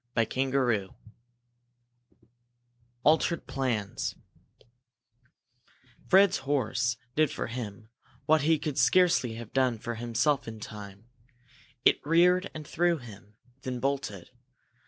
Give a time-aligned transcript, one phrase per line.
[0.17, 0.95] CHAPTER XIV
[3.05, 4.15] ALTERED PLANS
[6.09, 7.89] Fred's horse did for him
[8.25, 11.05] what he could scarcely have done for himself in time.
[11.85, 14.31] It reared and threw him, then bolted.